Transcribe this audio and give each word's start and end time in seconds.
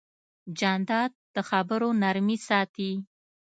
جانداد 0.59 1.11
د 1.35 1.37
خبرو 1.49 1.89
نرمي 2.01 2.37
ساتي. 2.47 2.91